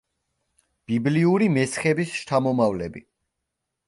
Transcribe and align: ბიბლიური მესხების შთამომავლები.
ბიბლიური 0.91 1.49
მესხების 1.57 2.15
შთამომავლები. 2.21 3.05